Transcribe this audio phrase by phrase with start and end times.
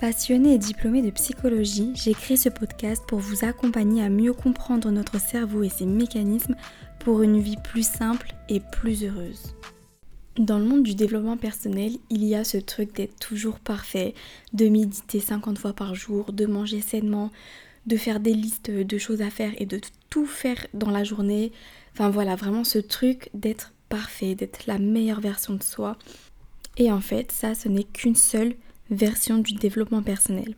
[0.00, 4.90] Passionnée et diplômée de psychologie, j'ai créé ce podcast pour vous accompagner à mieux comprendre
[4.90, 6.56] notre cerveau et ses mécanismes
[6.98, 9.54] pour une vie plus simple et plus heureuse.
[10.36, 14.14] Dans le monde du développement personnel, il y a ce truc d'être toujours parfait,
[14.52, 17.30] de méditer 50 fois par jour, de manger sainement,
[17.86, 19.80] de faire des listes de choses à faire et de
[20.10, 21.52] tout faire dans la journée.
[21.92, 25.96] Enfin voilà, vraiment ce truc d'être parfait, d'être la meilleure version de soi.
[26.78, 28.54] Et en fait, ça, ce n'est qu'une seule
[28.90, 30.54] version du développement personnel.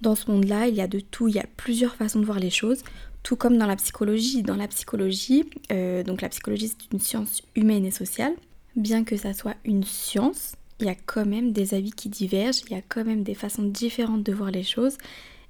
[0.00, 2.38] Dans ce monde-là, il y a de tout, il y a plusieurs façons de voir
[2.38, 2.82] les choses,
[3.22, 4.42] tout comme dans la psychologie.
[4.42, 8.32] Dans la psychologie, euh, donc la psychologie c'est une science humaine et sociale.
[8.76, 12.60] Bien que ça soit une science, il y a quand même des avis qui divergent,
[12.66, 14.96] il y a quand même des façons différentes de voir les choses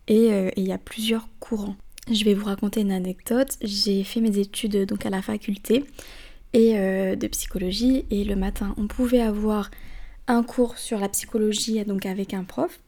[0.06, 1.76] et, euh, il y a plusieurs courants.
[2.10, 3.58] Je vais vous raconter une anecdote.
[3.60, 5.84] J'ai fait mes études donc à la faculté
[6.56, 9.70] euh, de psychologie et le matin on pouvait avoir
[10.28, 12.78] un cours sur la psychologie donc avec un prof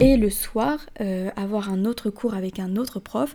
[0.00, 3.34] et le soir euh, avoir un autre cours avec un autre prof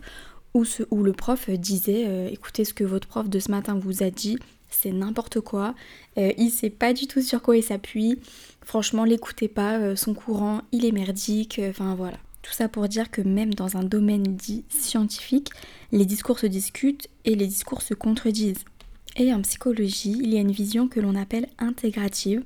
[0.54, 0.64] où,
[1.02, 4.38] le prof disait euh, écoutez ce que votre prof de ce matin vous a dit
[4.70, 5.74] c'est n'importe quoi
[6.18, 8.18] euh, il sait pas du tout sur quoi il s'appuie
[8.62, 12.18] franchement l'écoutez pas son courant il est merdique enfin voilà.
[12.42, 15.50] Tout ça pour dire que même dans un domaine dit scientifique
[15.92, 18.64] les discours se discutent et les discours se contredisent.
[19.16, 22.44] Et en psychologie il y a une vision que l'on appelle intégrative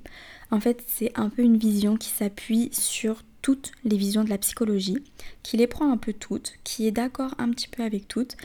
[0.51, 4.39] en fait, c'est un peu une vision qui s'appuie sur toutes les visions de la
[4.39, 4.99] psychologie,
[5.43, 8.37] qui les prend un peu toutes, qui est d'accord un petit peu avec toutes,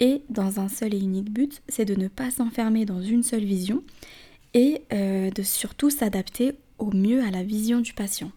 [0.00, 3.44] et dans un seul et unique but, c'est de ne pas s'enfermer dans une seule
[3.44, 3.82] vision
[4.54, 8.30] et euh, de surtout s'adapter au mieux à la vision du patient.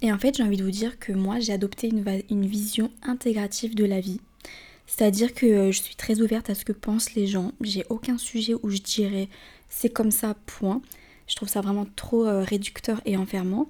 [0.00, 2.90] Et en fait, j'ai envie de vous dire que moi, j'ai adopté une, une, vision
[3.02, 4.20] intégrative de la vie.
[4.86, 7.52] C'est-à-dire que euh, je suis très ouverte à ce que pensent les gens.
[7.60, 9.28] J'ai aucun sujet où je dirais
[9.68, 10.82] c'est comme ça, point.
[11.32, 13.66] Je trouve ça vraiment trop euh, réducteur et enfermant.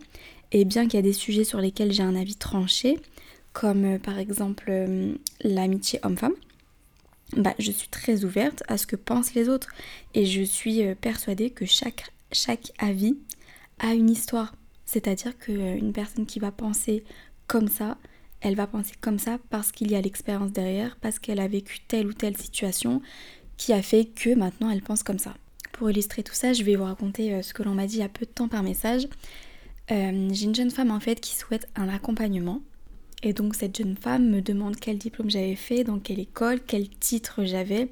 [0.50, 2.98] Et bien qu'il y a des sujets sur lesquels j'ai un avis tranché,
[3.52, 6.34] comme euh, par exemple euh, l'amitié homme-femme,
[7.36, 9.68] bah, je suis très ouverte à ce que pensent les autres.
[10.14, 13.16] Et je suis persuadée que chaque, chaque avis
[13.78, 14.56] a une histoire.
[14.84, 17.04] C'est-à-dire qu'une personne qui va penser
[17.46, 17.96] comme ça,
[18.40, 21.78] elle va penser comme ça parce qu'il y a l'expérience derrière, parce qu'elle a vécu
[21.86, 23.02] telle ou telle situation
[23.56, 25.34] qui a fait que maintenant elle pense comme ça.
[25.82, 28.02] Pour illustrer tout ça, je vais vous raconter euh, ce que l'on m'a dit il
[28.02, 29.08] y a peu de temps par message.
[29.90, 32.62] Euh, j'ai une jeune femme en fait qui souhaite un accompagnement.
[33.24, 36.88] Et donc cette jeune femme me demande quel diplôme j'avais fait, dans quelle école, quel
[36.88, 37.88] titre j'avais,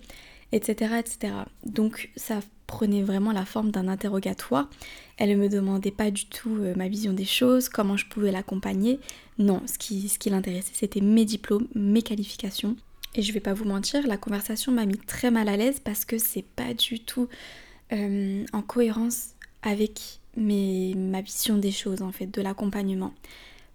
[0.53, 1.35] etc., etc.
[1.67, 4.71] Donc ça prenait vraiment la forme d'un interrogatoire.
[5.17, 8.31] Elle ne me demandait pas du tout euh, ma vision des choses, comment je pouvais
[8.31, 9.01] l'accompagner.
[9.39, 12.77] Non, ce qui, ce qui l'intéressait, c'était mes diplômes, mes qualifications.
[13.17, 16.05] Et je vais pas vous mentir, la conversation m'a mis très mal à l'aise parce
[16.05, 17.27] que c'est pas du tout
[17.93, 23.13] euh, en cohérence avec mes, ma vision des choses en fait, de l'accompagnement.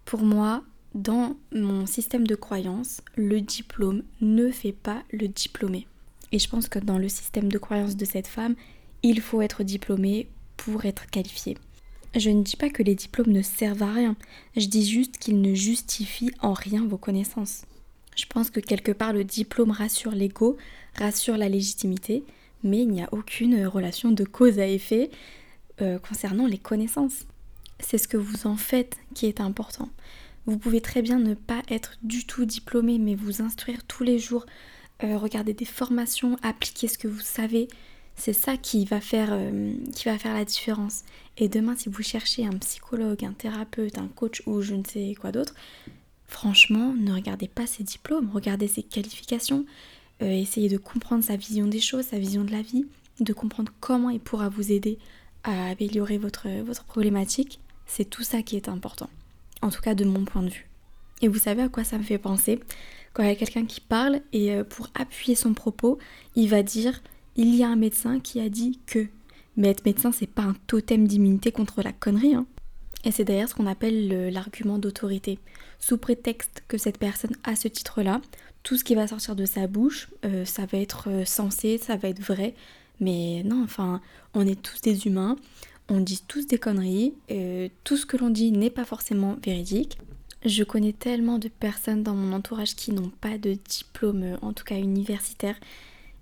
[0.04, 0.62] Pour moi,
[0.94, 5.86] dans mon système de croyance, le diplôme ne fait pas le diplômé.
[6.32, 8.54] Et je pense que dans le système de croyance de cette femme,
[9.02, 11.56] il faut être diplômé pour être qualifié.
[12.14, 14.16] Je ne dis pas que les diplômes ne servent à rien,
[14.56, 17.64] je dis juste qu'ils ne justifient en rien vos connaissances.
[18.16, 20.56] Je pense que quelque part le diplôme rassure l'ego,
[20.94, 22.24] rassure la légitimité,
[22.66, 25.10] mais il n'y a aucune relation de cause à effet
[25.80, 27.26] euh, concernant les connaissances.
[27.80, 29.90] C'est ce que vous en faites qui est important.
[30.46, 34.18] Vous pouvez très bien ne pas être du tout diplômé, mais vous instruire tous les
[34.18, 34.46] jours,
[35.02, 37.68] euh, regarder des formations, appliquer ce que vous savez.
[38.14, 39.36] C'est ça euh, qui va faire
[40.34, 41.02] la différence.
[41.36, 45.14] Et demain, si vous cherchez un psychologue, un thérapeute, un coach ou je ne sais
[45.20, 45.54] quoi d'autre,
[46.26, 49.66] franchement, ne regardez pas ses diplômes, regardez ses qualifications,
[50.22, 52.86] euh, essayer de comprendre sa vision des choses, sa vision de la vie,
[53.20, 54.98] de comprendre comment il pourra vous aider
[55.44, 57.60] à améliorer votre, votre problématique.
[57.86, 59.08] C'est tout ça qui est important.
[59.62, 60.68] En tout cas de mon point de vue.
[61.22, 62.60] Et vous savez à quoi ça me fait penser?
[63.12, 65.98] Quand il y a quelqu'un qui parle et euh, pour appuyer son propos,
[66.34, 67.00] il va dire
[67.36, 69.06] il y a un médecin qui a dit que.
[69.56, 72.34] Mais être médecin, c'est pas un totem d'immunité contre la connerie.
[72.34, 72.46] Hein.
[73.06, 75.38] Et c'est d'ailleurs ce qu'on appelle l'argument d'autorité.
[75.78, 78.20] Sous prétexte que cette personne a ce titre-là,
[78.64, 81.94] tout ce qui va sortir de sa bouche, euh, ça va être euh, sensé, ça
[81.94, 82.56] va être vrai.
[82.98, 84.00] Mais non, enfin,
[84.34, 85.36] on est tous des humains,
[85.88, 89.98] on dit tous des conneries, euh, tout ce que l'on dit n'est pas forcément véridique.
[90.44, 94.64] Je connais tellement de personnes dans mon entourage qui n'ont pas de diplôme, en tout
[94.64, 95.54] cas universitaire,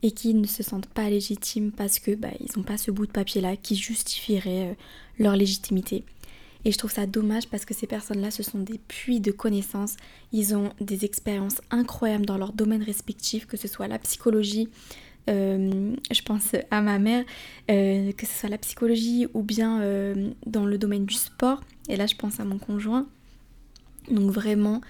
[0.02, 3.06] et qui ne se sentent pas légitimes parce que bah, ils n'ont pas ce bout
[3.06, 4.76] de papier là qui justifierait
[5.18, 6.04] leur légitimité.
[6.64, 9.96] Et je trouve ça dommage parce que ces personnes-là, ce sont des puits de connaissances.
[10.32, 14.68] Ils ont des expériences incroyables dans leur domaine respectif, que ce soit la psychologie,
[15.30, 17.24] euh, je pense à ma mère,
[17.70, 21.62] euh, que ce soit la psychologie ou bien euh, dans le domaine du sport.
[21.88, 23.06] Et là, je pense à mon conjoint.
[24.10, 24.80] Donc vraiment,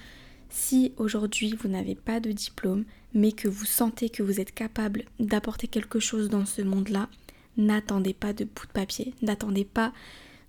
[0.49, 2.83] si aujourd'hui vous n'avez pas de diplôme,
[3.13, 7.07] mais que vous sentez que vous êtes capable d'apporter quelque chose dans ce monde-là,
[7.55, 9.93] n'attendez pas de bout de papier, n'attendez pas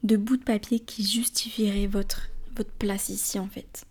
[0.03, 3.85] de bout de papier qui justifierait votre, votre place ici en fait.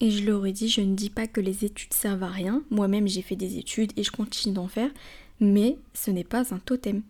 [0.00, 2.62] Et je l'aurais dit, je ne dis pas que les études servent à rien.
[2.70, 4.90] Moi-même, j'ai fait des études et je continue d'en faire,
[5.40, 7.02] mais ce n'est pas un totem.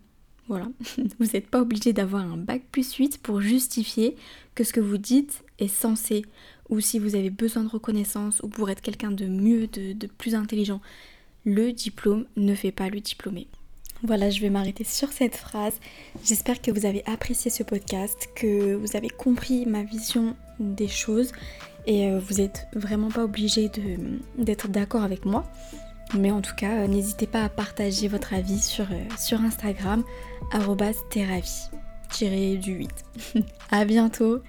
[0.49, 0.69] Voilà,
[1.19, 4.17] vous n'êtes pas obligé d'avoir un bac plus 8 pour justifier
[4.55, 6.25] que ce que vous dites est censé,
[6.69, 10.07] ou si vous avez besoin de reconnaissance, ou pour être quelqu'un de mieux, de, de
[10.07, 10.81] plus intelligent.
[11.45, 13.49] Le diplôme ne fait pas le diplômé.
[14.05, 15.75] Voilà, je vais m'arrêter sur cette phrase.
[16.25, 21.31] J'espère que vous avez apprécié ce podcast, que vous avez compris ma vision des choses
[21.87, 23.71] et euh, vous n'êtes vraiment pas obligé
[24.39, 25.45] d'être d'accord avec moi.
[26.15, 30.03] Mais en tout cas, n'hésitez pas à partager votre avis sur, euh, Instagram,
[32.11, 32.91] tiré du 8.
[33.71, 34.43] à bientôt